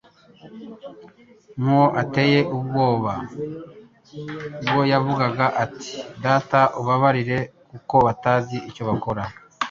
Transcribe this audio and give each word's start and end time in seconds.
nk'uwo 1.59 1.87
uteye 2.01 2.39
ubwoba, 2.57 3.13
ubwo 4.61 4.81
yavugaga 4.91 5.45
ati: 5.63 5.91
«Data 6.23 6.61
ubabarire 6.79 7.39
kuko 7.69 7.95
batazi 8.05 8.57
icyo 8.69 8.83
bakora.'» 8.89 9.33